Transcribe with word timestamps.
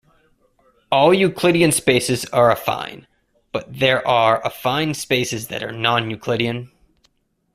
All 0.91 1.13
Euclidean 1.13 1.71
spaces 1.71 2.25
are 2.33 2.51
affine, 2.51 3.05
but 3.51 3.71
there 3.71 4.07
are 4.07 4.41
affine 4.41 4.95
spaces 4.95 5.49
that 5.49 5.61
are 5.61 5.71
non-Euclidean. 5.71 6.71